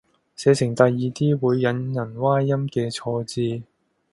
[0.35, 3.61] 寫成第二啲會引人歪音嘅錯字